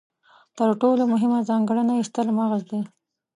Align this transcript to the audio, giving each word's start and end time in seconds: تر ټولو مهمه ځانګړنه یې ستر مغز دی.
تر 0.57 0.69
ټولو 0.81 1.03
مهمه 1.13 1.39
ځانګړنه 1.49 1.93
یې 1.97 2.03
ستر 2.09 2.25
مغز 2.37 2.61
دی. 2.69 2.79